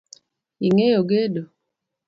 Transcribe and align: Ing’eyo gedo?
Ing’eyo 0.65 1.01
gedo? 1.09 1.43